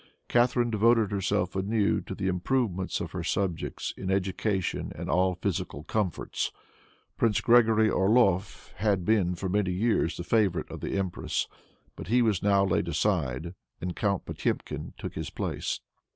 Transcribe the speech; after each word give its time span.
Catharine 0.27 0.71
devoted 0.71 1.11
herself 1.11 1.55
anew 1.55 2.01
to 2.01 2.15
the 2.15 2.27
improvement 2.27 2.99
of 3.01 3.11
her 3.11 3.23
subjects 3.23 3.93
in 3.95 4.09
education 4.09 4.91
and 4.95 5.11
all 5.11 5.35
physical 5.35 5.83
comforts. 5.83 6.49
Prince 7.17 7.39
Gregory 7.39 7.87
Orlof 7.87 8.71
had 8.77 9.05
been 9.05 9.35
for 9.35 9.47
many 9.47 9.69
years 9.71 10.17
the 10.17 10.23
favorite 10.23 10.71
of 10.71 10.79
the 10.79 10.97
empress, 10.97 11.47
but 11.95 12.07
he 12.07 12.23
was 12.23 12.41
now 12.41 12.65
laid 12.65 12.87
aside, 12.87 13.53
and 13.79 13.95
Count 13.95 14.25
Potemkin 14.25 14.93
took 14.97 15.13
his 15.13 15.29
place. 15.29 15.81